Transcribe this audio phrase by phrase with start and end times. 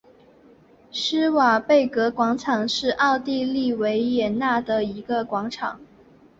[0.91, 5.79] 施瓦岑贝格广场是奥地利维也纳的一个广场。